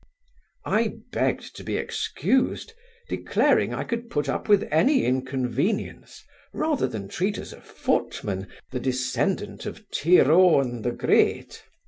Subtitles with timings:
[0.65, 2.73] I begged to be excused,
[3.07, 6.23] declaring I could put up with any inconvenience,
[6.55, 11.63] rather than treat as a footman the descendant of Tir Owen the Great.